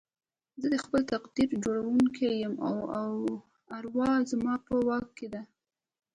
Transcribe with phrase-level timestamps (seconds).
[0.61, 2.73] زه د خپل تقدير جوړوونکی يم او
[3.77, 5.41] اروا زما په واک کې ده.